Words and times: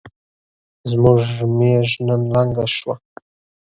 زموږ 0.89 1.21
ميږ 1.57 1.87
نن 2.07 2.21
لنګه 2.33 2.65
شوه 2.75 2.95